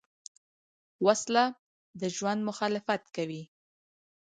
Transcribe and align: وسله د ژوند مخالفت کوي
وسله 1.05 1.45
د 1.99 2.01
ژوند 2.15 2.41
مخالفت 2.49 3.03
کوي 3.15 3.43